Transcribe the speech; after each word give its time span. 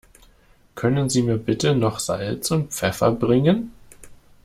Können 0.73 1.11
Sie 1.11 1.21
mir 1.21 1.37
bitte 1.37 1.75
noch 1.75 1.99
Salz 1.99 2.49
und 2.49 2.73
Pfeffer 2.73 3.11
bringen? 3.11 3.71